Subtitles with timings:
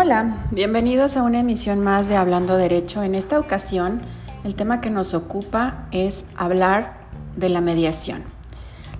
[0.00, 3.02] Hola, bienvenidos a una emisión más de Hablando Derecho.
[3.02, 4.00] En esta ocasión,
[4.44, 6.98] el tema que nos ocupa es hablar
[7.36, 8.22] de la mediación.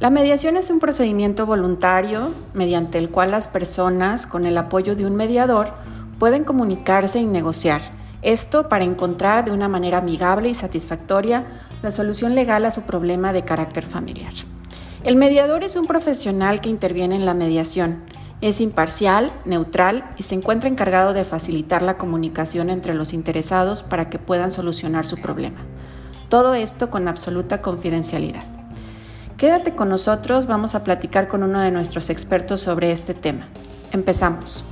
[0.01, 5.07] La mediación es un procedimiento voluntario mediante el cual las personas, con el apoyo de
[5.07, 5.73] un mediador,
[6.19, 7.81] pueden comunicarse y negociar.
[8.23, 11.47] Esto para encontrar de una manera amigable y satisfactoria
[11.81, 14.33] la solución legal a su problema de carácter familiar.
[15.05, 18.03] El mediador es un profesional que interviene en la mediación
[18.41, 24.11] es imparcial, neutral y se encuentra encargado de facilitar la comunicación entre los interesados para
[24.11, 25.59] que puedan solucionar su problema.
[26.29, 28.45] Todo esto con absoluta confidencialidad.
[29.37, 33.49] Quédate con nosotros, vamos a platicar con uno de nuestros expertos sobre este tema.
[33.93, 34.65] Empezamos.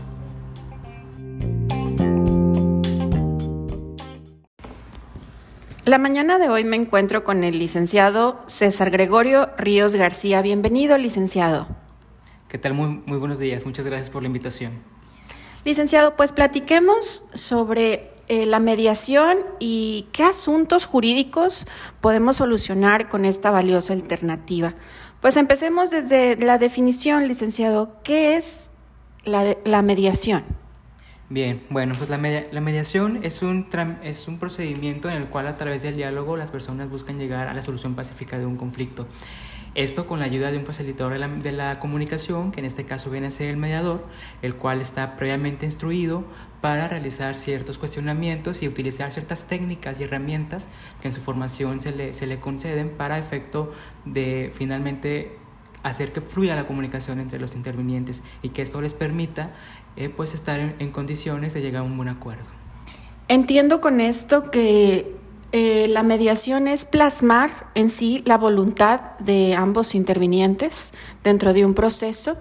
[5.86, 10.42] La mañana de hoy me encuentro con el licenciado César Gregorio Ríos García.
[10.42, 11.68] Bienvenido, licenciado.
[12.48, 12.74] ¿Qué tal?
[12.74, 13.64] Muy, muy buenos días.
[13.64, 14.72] Muchas gracias por la invitación.
[15.64, 21.68] Licenciado, pues platiquemos sobre eh, la mediación y qué asuntos jurídicos
[22.00, 24.74] podemos solucionar con esta valiosa alternativa.
[25.20, 27.92] Pues empecemos desde la definición, licenciado.
[28.02, 28.72] ¿Qué es
[29.22, 30.42] la, la mediación?
[31.28, 33.66] Bien, bueno, pues la, la mediación es un,
[34.04, 37.54] es un procedimiento en el cual a través del diálogo las personas buscan llegar a
[37.54, 39.08] la solución pacífica de un conflicto.
[39.74, 42.86] Esto con la ayuda de un facilitador de la, de la, comunicación, que en este
[42.86, 44.06] caso viene a ser el mediador,
[44.40, 46.24] el cual está previamente instruido
[46.60, 50.68] para realizar ciertos cuestionamientos y utilizar ciertas técnicas y herramientas
[51.02, 53.72] que en su formación se le, se le conceden para efecto
[54.04, 55.38] de finalmente
[55.82, 59.52] hacer que fluya la comunicación entre los intervinientes y que esto les permita
[59.96, 62.50] eh, pues estar en, condiciones de llegar a un buen acuerdo.
[63.28, 65.16] Entiendo con esto que
[65.52, 70.92] eh, la mediación es plasmar en sí la voluntad de ambos intervinientes
[71.24, 72.36] dentro de un proceso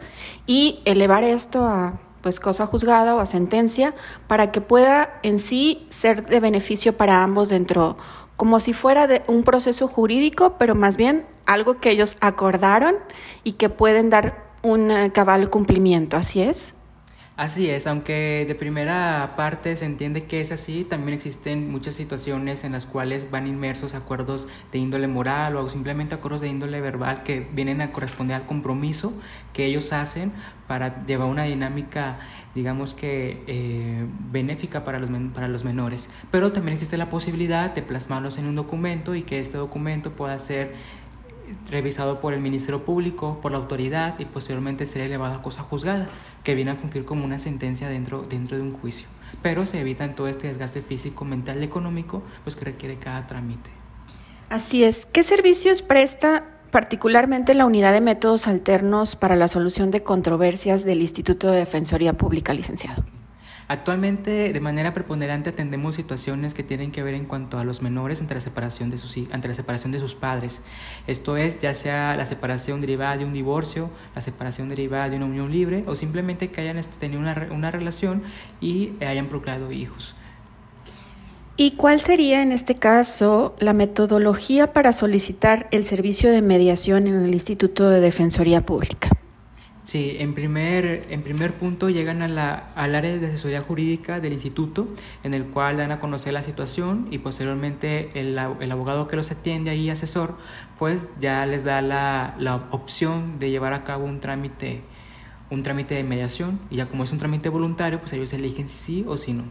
[0.46, 3.94] y elevar esto a pues cosa juzgada o a sentencia
[4.28, 7.98] para que pueda en sí ser de beneficio para ambos dentro
[8.36, 12.96] como si fuera de un proceso jurídico, pero más bien algo que ellos acordaron
[13.44, 16.76] y que pueden dar un eh, cabal cumplimiento, ¿así es?
[17.38, 22.64] Así es, aunque de primera parte se entiende que es así, también existen muchas situaciones
[22.64, 27.24] en las cuales van inmersos acuerdos de índole moral o simplemente acuerdos de índole verbal
[27.24, 29.12] que vienen a corresponder al compromiso
[29.52, 30.32] que ellos hacen
[30.70, 32.20] para llevar una dinámica,
[32.56, 36.10] digamos que eh, benéfica para los, para los menores.
[36.32, 40.40] Pero también existe la posibilidad de plasmarlos en un documento y que este documento pueda
[40.40, 40.74] ser
[41.70, 46.10] revisado por el Ministerio Público, por la autoridad y posteriormente ser elevado a cosa juzgada,
[46.44, 49.08] que viene a fungir como una sentencia dentro, dentro de un juicio.
[49.42, 53.70] Pero se evita todo este desgaste físico, mental y económico pues, que requiere cada trámite.
[54.50, 55.06] Así es.
[55.06, 61.02] ¿Qué servicios presta particularmente la unidad de métodos alternos para la solución de controversias del
[61.02, 63.04] Instituto de Defensoría Pública, licenciado?
[63.68, 68.22] Actualmente, de manera preponderante, atendemos situaciones que tienen que ver en cuanto a los menores
[68.22, 70.62] ante la separación de sus, ante la separación de sus padres.
[71.08, 75.26] Esto es, ya sea la separación derivada de un divorcio, la separación derivada de una
[75.26, 78.22] unión libre o simplemente que hayan este, tenido una, una relación
[78.62, 80.16] y hayan procreado hijos.
[81.58, 87.16] ¿Y cuál sería en este caso la metodología para solicitar el servicio de mediación en
[87.16, 89.10] el Instituto de Defensoría Pública?
[89.86, 94.34] Sí, en primer, en primer punto llegan a la, al área de asesoría jurídica del
[94.34, 94.88] instituto,
[95.24, 99.30] en el cual dan a conocer la situación y posteriormente el, el abogado que los
[99.30, 100.38] atiende ahí, asesor,
[100.80, 104.82] pues ya les da la, la, opción de llevar a cabo un trámite,
[105.52, 108.78] un trámite de mediación y ya como es un trámite voluntario, pues ellos eligen si
[108.78, 109.44] sí o si no.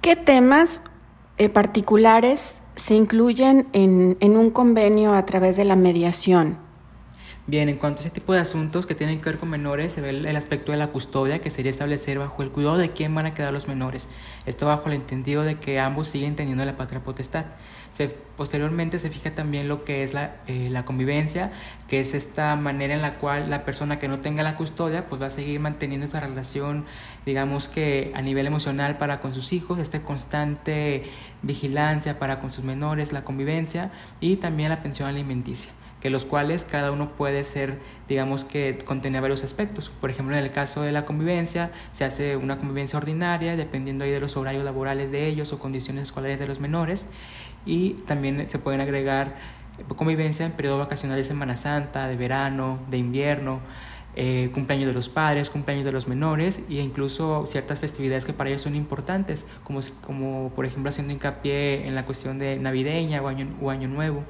[0.00, 0.82] ¿Qué temas
[1.38, 6.71] eh, particulares se incluyen en, en un convenio a través de la mediación?
[7.44, 10.00] Bien, en cuanto a ese tipo de asuntos que tienen que ver con menores, se
[10.00, 13.26] ve el aspecto de la custodia, que sería establecer bajo el cuidado de quién van
[13.26, 14.08] a quedar los menores.
[14.46, 17.46] Esto bajo el entendido de que ambos siguen teniendo la patria potestad.
[17.94, 21.50] Se, posteriormente se fija también lo que es la, eh, la, convivencia,
[21.88, 25.20] que es esta manera en la cual la persona que no tenga la custodia pues
[25.20, 26.86] va a seguir manteniendo esa relación,
[27.26, 31.10] digamos que a nivel emocional para con sus hijos, esta constante
[31.42, 33.90] vigilancia para con sus menores, la convivencia
[34.20, 37.78] y también la pensión alimenticia que los cuales cada uno puede ser,
[38.08, 39.88] digamos que contener varios aspectos.
[39.88, 44.10] Por ejemplo, en el caso de la convivencia, se hace una convivencia ordinaria, dependiendo ahí
[44.10, 47.08] de los horarios laborales de ellos o condiciones escolares de los menores,
[47.64, 49.36] y también se pueden agregar
[49.96, 53.60] convivencia en periodos vacacionales de Semana Santa, de verano, de invierno,
[54.14, 58.50] eh, cumpleaños de los padres, cumpleaños de los menores e incluso ciertas festividades que para
[58.50, 63.28] ellos son importantes, como, como por ejemplo haciendo hincapié en la cuestión de navideña o
[63.28, 64.24] año, o año nuevo.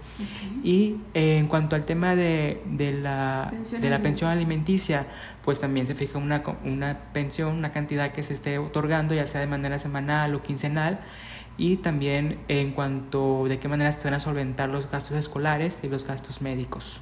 [0.62, 5.06] Y eh, en cuanto al tema de, de la, pensión de la pensión alimenticia,
[5.42, 9.40] pues también se fija una, una pensión, una cantidad que se esté otorgando, ya sea
[9.40, 11.00] de manera semanal o quincenal,
[11.58, 15.88] y también en cuanto de qué manera se van a solventar los gastos escolares y
[15.88, 17.00] los gastos médicos.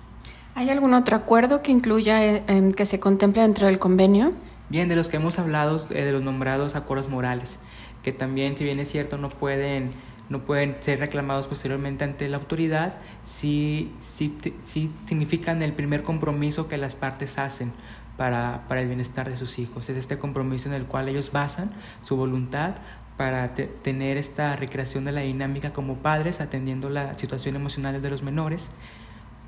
[0.54, 4.32] ¿Hay algún otro acuerdo que incluya, eh, que se contemple dentro del convenio?
[4.68, 7.60] Bien, de los que hemos hablado, eh, de los nombrados acuerdos morales,
[8.02, 9.92] que también, si bien es cierto, no pueden,
[10.28, 16.68] no pueden ser reclamados posteriormente ante la autoridad, sí, sí, sí significan el primer compromiso
[16.68, 17.72] que las partes hacen
[18.16, 19.88] para, para el bienestar de sus hijos.
[19.88, 21.70] Es este compromiso en el cual ellos basan
[22.02, 22.74] su voluntad
[23.16, 28.22] para tener esta recreación de la dinámica como padres, atendiendo la situación emocional de los
[28.22, 28.70] menores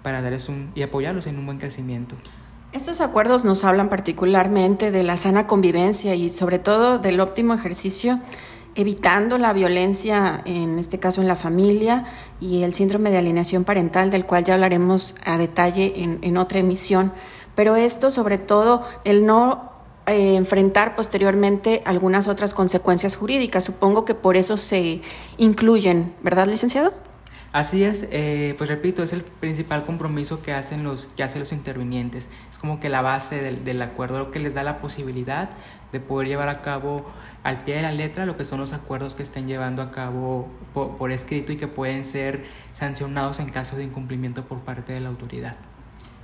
[0.02, 2.16] para darles un, y apoyarlos en un buen crecimiento.
[2.72, 8.18] Estos acuerdos nos hablan particularmente de la sana convivencia y sobre todo del óptimo ejercicio,
[8.74, 12.06] evitando la violencia, en este caso en la familia,
[12.40, 16.60] y el síndrome de alineación parental, del cual ya hablaremos a detalle en, en otra
[16.60, 17.12] emisión.
[17.54, 19.72] Pero esto, sobre todo, el no
[20.06, 23.62] eh, enfrentar posteriormente algunas otras consecuencias jurídicas.
[23.62, 25.00] Supongo que por eso se
[25.36, 26.92] incluyen, ¿verdad, licenciado?
[27.52, 31.52] Así es, eh, pues repito, es el principal compromiso que hacen los, que hacen los
[31.52, 32.30] intervinientes.
[32.50, 35.50] Es como que la base del, del acuerdo, lo que les da la posibilidad
[35.92, 37.04] de poder llevar a cabo
[37.42, 40.48] al pie de la letra lo que son los acuerdos que estén llevando a cabo
[40.72, 45.00] por, por escrito y que pueden ser sancionados en caso de incumplimiento por parte de
[45.00, 45.56] la autoridad.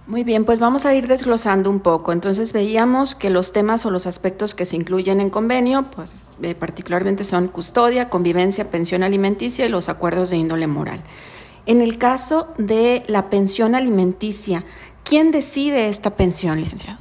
[0.08, 2.12] Muy bien, pues vamos a ir desglosando un poco.
[2.12, 6.54] Entonces veíamos que los temas o los aspectos que se incluyen en convenio, pues eh,
[6.54, 11.02] particularmente son custodia, convivencia, pensión alimenticia y los acuerdos de índole moral.
[11.66, 14.64] En el caso de la pensión alimenticia,
[15.04, 16.98] ¿quién decide esta pensión, licenciado?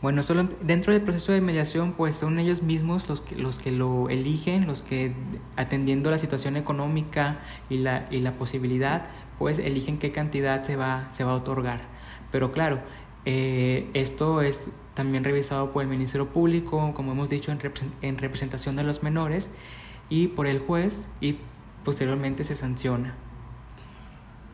[0.00, 3.72] Bueno, solo dentro del proceso de mediación, pues son ellos mismos los que, los que
[3.72, 5.12] lo eligen, los que
[5.56, 11.08] atendiendo la situación económica y la, y la posibilidad, pues eligen qué cantidad se va,
[11.10, 11.99] se va a otorgar.
[12.30, 12.80] Pero claro,
[13.24, 17.52] eh, esto es también revisado por el Ministerio Público, como hemos dicho,
[18.02, 19.50] en, representación de los menores
[20.08, 21.36] y por el juez y
[21.84, 23.14] posteriormente se sanciona.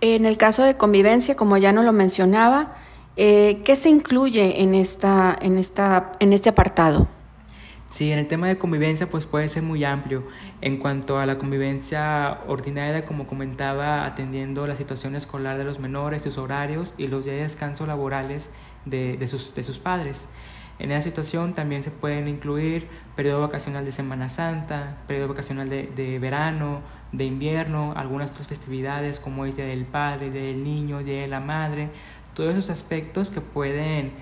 [0.01, 2.77] En el caso de convivencia, como ya no lo mencionaba,
[3.17, 7.09] eh, ¿qué se incluye en, esta, en, esta, en este apartado?
[7.89, 10.25] Sí, en el tema de convivencia pues puede ser muy amplio.
[10.61, 16.25] En cuanto a la convivencia ordinaria, como comentaba, atendiendo la situación escolar de los menores,
[16.25, 18.53] sus horarios y los días de descanso laborales
[18.85, 20.29] de, de, sus, de sus padres.
[20.79, 25.87] En esa situación también se pueden incluir periodo vacacional de Semana Santa, periodo vacacional de,
[25.87, 26.81] de verano,
[27.13, 31.41] de invierno, algunas otras festividades como es Día del Padre, del Niño, Día de la
[31.41, 31.89] Madre,
[32.35, 34.13] todos esos aspectos que pueden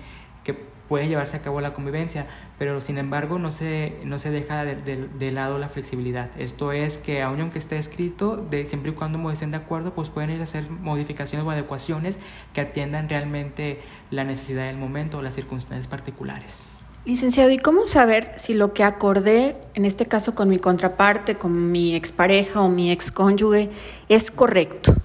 [0.45, 4.63] que puede llevarse a cabo la convivencia, pero sin embargo no se, no se deja
[4.63, 4.75] de,
[5.07, 6.29] de, lado la flexibilidad.
[6.37, 10.29] Esto es que aunque esté escrito, de, siempre y cuando estén de acuerdo, pues pueden
[10.29, 12.17] ir a hacer modificaciones o adecuaciones
[12.53, 13.79] que atiendan realmente
[14.11, 16.69] la necesidad del momento o las circunstancias particulares.
[17.05, 21.71] Licenciado, ¿y cómo saber si lo que acordé, en este caso con mi contraparte, con
[21.71, 23.69] mi expareja o mi excónyuge,
[24.09, 24.95] es correcto?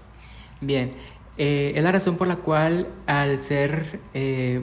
[0.62, 0.92] Bien,
[1.36, 4.62] eh, es la razón por la cual al ser eh,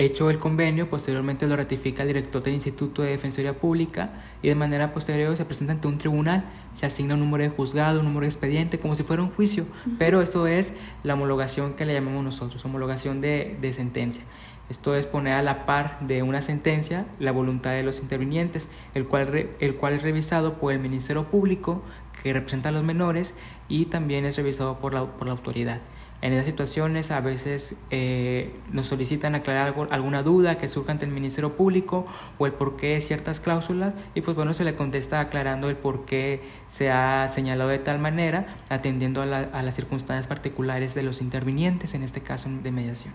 [0.00, 4.10] Hecho el convenio, posteriormente lo ratifica el director del Instituto de Defensoría Pública
[4.42, 7.98] y de manera posterior se presenta ante un tribunal, se asigna un número de juzgado,
[7.98, 9.66] un número de expediente, como si fuera un juicio,
[9.98, 14.22] pero esto es la homologación que le llamamos nosotros, homologación de, de sentencia.
[14.70, 19.04] Esto es poner a la par de una sentencia la voluntad de los intervinientes, el
[19.04, 21.82] cual, el cual es revisado por el Ministerio Público
[22.22, 23.34] que representa a los menores
[23.68, 25.80] y también es revisado por la, por la autoridad.
[26.20, 31.12] En esas situaciones a veces eh, nos solicitan aclarar alguna duda que surja ante el
[31.12, 32.06] Ministerio Público
[32.38, 36.06] o el por qué ciertas cláusulas y pues bueno se le contesta aclarando el por
[36.06, 41.20] qué se ha señalado de tal manera atendiendo a, a las circunstancias particulares de los
[41.20, 43.14] intervinientes, en este caso de mediación.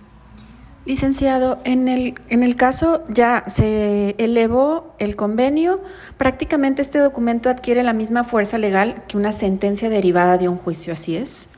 [0.86, 5.82] Licenciado, en el, en el caso ya se elevó el convenio,
[6.18, 10.92] prácticamente este documento adquiere la misma fuerza legal que una sentencia derivada de un juicio,
[10.92, 11.50] ¿así es?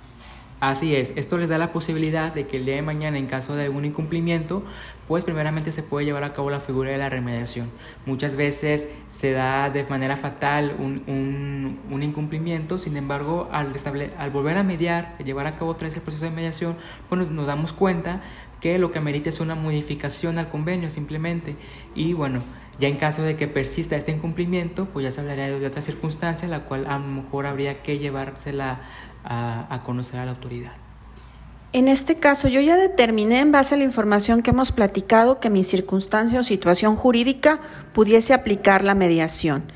[0.62, 3.56] Así es, esto les da la posibilidad de que el día de mañana, en caso
[3.58, 4.64] de algún incumplimiento,
[5.06, 7.70] pues primeramente se puede llevar a cabo la figura de la remediación.
[8.06, 13.74] Muchas veces se da de manera fatal un, un, incumplimiento, sin embargo, al,
[14.18, 16.78] al volver a mediar, llevar a cabo otra vez el proceso de mediación,
[17.10, 18.22] pues nos, damos cuenta
[18.62, 21.58] que lo que amerita es una modificación al convenio simplemente.
[21.96, 22.42] Y bueno,
[22.80, 26.48] ya en caso de que persista este incumplimiento, pues ya se hablaría de otra circunstancia,
[26.48, 28.80] la cual a lo mejor habría que llevársela
[29.25, 30.72] a, conocer a la autoridad.
[31.74, 35.50] En este caso, yo ya determiné en base a la información que hemos platicado que
[35.50, 37.60] mi circunstancia o situación jurídica
[37.94, 39.72] pudiese aplicar la mediación.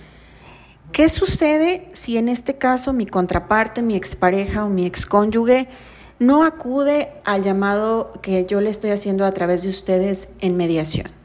[0.94, 5.68] ¿Qué sucede si en este caso mi contraparte, mi expareja o mi excónyuge
[6.20, 11.19] no acude al llamado que yo le estoy haciendo a través de ustedes en mediación?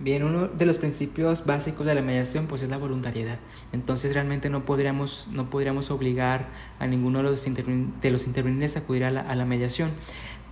[0.00, 3.40] Bien, uno de los principios básicos de la mediación pues es la voluntariedad.
[3.72, 6.46] Entonces realmente no podríamos, no podríamos obligar
[6.78, 9.90] a ninguno de los, de los intervinientes a acudir a la, mediación.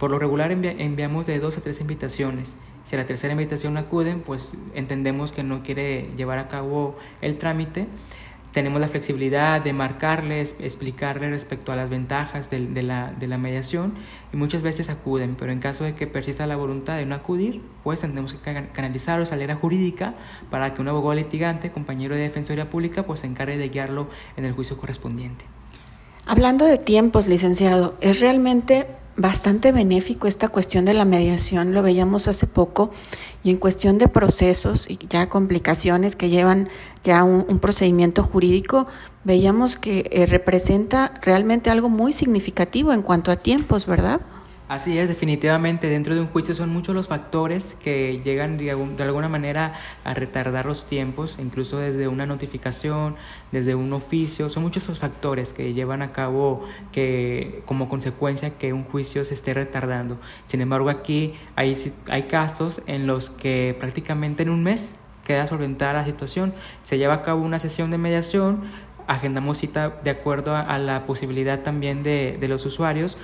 [0.01, 2.57] Por lo regular enviamos de dos a tres invitaciones.
[2.83, 7.39] Si a la tercera invitación acuden, pues entendemos que no quiere llevar a cabo el
[7.39, 7.87] trámite
[8.57, 13.93] tenemos la flexibilidad de marcarles, explicarles respecto a las ventajas de, la, de, la, mediación
[14.33, 17.61] y muchas veces acuden, pero en caso de que persista la voluntad de no acudir,
[17.85, 20.15] pues tendremos que canalizar a la jurídica
[20.49, 24.09] para que un abogado litigante, compañero de defensoría pública, pues se encargue de guiarlo
[24.39, 25.45] en el juicio correspondiente.
[26.25, 28.87] Hablando de tiempos, licenciado, ¿es realmente
[29.17, 32.91] bastante benéfico esta cuestión de la mediación, lo veíamos hace poco,
[33.43, 36.69] y en cuestión de procesos y ya complicaciones que llevan
[37.03, 38.87] ya un, procedimiento jurídico,
[39.25, 44.21] veíamos que eh, representa realmente algo muy significativo en cuanto a tiempos, ¿verdad?
[44.69, 49.29] Así es, definitivamente dentro de un juicio son muchos los factores que llegan de alguna
[49.29, 53.15] manera a retardar los tiempos, incluso desde una notificación,
[53.53, 58.73] desde un oficio, son muchos los factores que llevan a cabo que como consecuencia que
[58.73, 60.19] un juicio se esté retardando.
[60.47, 61.77] Sin embargo, aquí hay,
[62.09, 67.15] hay casos en los que prácticamente en un mes queda solventada la situación, se lleva
[67.15, 68.63] a cabo una sesión de mediación,
[69.07, 73.17] agendamos cita de acuerdo a, la posibilidad también de, de los usuarios,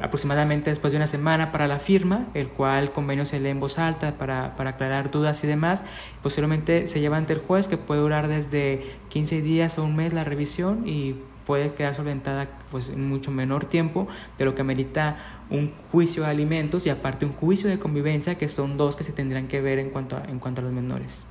[0.00, 3.78] aproximadamente después de una semana para la firma, el cual convenio se lee en voz
[3.78, 5.84] alta para, para, aclarar dudas y demás.
[6.22, 10.12] Posteriormente se lleva ante el juez que puede durar desde 15 días o un mes
[10.12, 11.16] la revisión y
[11.46, 14.06] puede quedar solventada pues, en mucho menor tiempo
[14.38, 15.16] de lo que amerita
[15.50, 19.12] un juicio de alimentos y aparte un juicio de convivencia que son dos que se
[19.12, 21.24] tendrán que ver en cuanto en cuanto a los menores.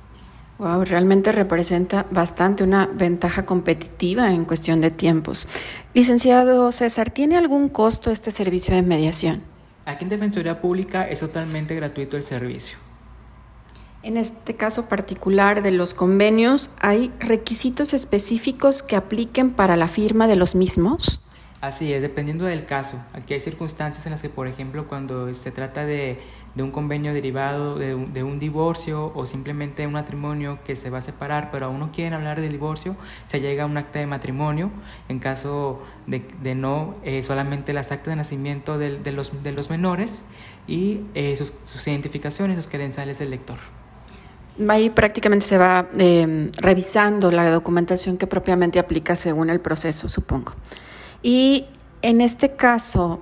[0.60, 5.48] Wow, realmente representa bastante una ventaja competitiva en cuestión de tiempos.
[5.94, 9.42] Licenciado César, ¿tiene algún costo este servicio de mediación?
[9.86, 12.76] Aquí en Defensoría Pública es totalmente gratuito el servicio.
[14.02, 20.26] En este caso particular de los convenios, ¿hay requisitos específicos que apliquen para la firma
[20.26, 21.22] de los mismos?
[21.62, 22.96] Así es, dependiendo del caso.
[23.14, 26.18] Aquí hay circunstancias en las que, por ejemplo, cuando se trata de
[26.54, 31.02] de un convenio derivado de un, divorcio o simplemente un matrimonio que se va a
[31.02, 32.96] separar, pero aún no quieren hablar del divorcio,
[33.28, 34.70] se llega a un acta de matrimonio.
[35.08, 40.24] En caso de, no, eh, solamente las actas de nacimiento de, los, de los menores
[40.66, 41.52] y eh, sus,
[41.86, 43.58] identificaciones, sus credenciales del lector.
[44.68, 50.54] Ahí prácticamente se va eh, revisando la documentación que propiamente aplica según el proceso, supongo.
[51.22, 51.66] Y
[52.02, 53.20] en este caso,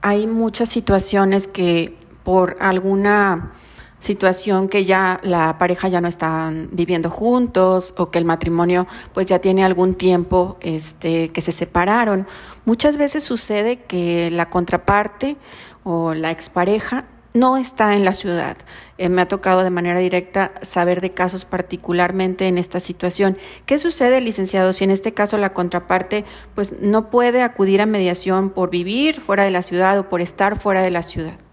[0.00, 1.96] hay muchas situaciones que
[2.28, 3.52] por alguna
[3.98, 9.24] situación que ya la pareja ya no están viviendo juntos o que el matrimonio pues
[9.24, 12.26] ya tiene algún tiempo este que se separaron.
[12.66, 15.38] Muchas veces sucede que la contraparte
[15.84, 18.58] o la expareja no está en la ciudad.
[18.98, 23.38] Eh, me ha tocado de manera directa saber de casos particularmente en esta situación.
[23.64, 28.50] ¿Qué sucede, licenciado, si en este caso la contraparte pues no puede acudir a mediación
[28.50, 31.47] por vivir fuera de la ciudad o por estar fuera de la ciudad?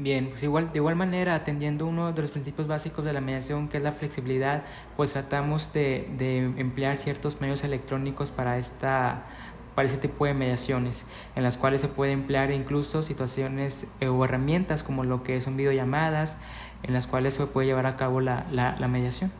[0.00, 3.68] Bien, pues igual, de igual manera, atendiendo uno de los principios básicos de la mediación,
[3.68, 4.62] que es la flexibilidad,
[4.96, 9.24] pues tratamos de, de emplear ciertos medios electrónicos para esta
[9.74, 14.24] para ese tipo de mediaciones, en las cuales se puede emplear incluso situaciones eh, o
[14.24, 16.36] herramientas como lo que son videollamadas,
[16.82, 19.30] en las cuales se puede llevar a cabo la, la mediación.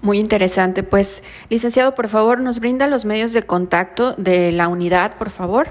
[0.00, 0.84] Muy interesante.
[0.84, 5.68] Pues, licenciado, por favor, nos brinda los medios de contacto de la unidad, por favor.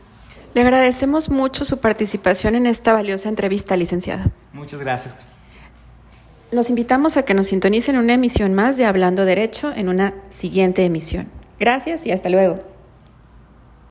[0.57, 4.31] Le agradecemos mucho su participación en esta valiosa entrevista, licenciado.
[4.55, 5.15] Muchas gracias.
[6.51, 10.87] Los invitamos a que nos sintonicen una emisión más de Hablando Derecho en una siguiente
[10.87, 11.27] emisión.
[11.61, 12.65] Gracias y hasta luego.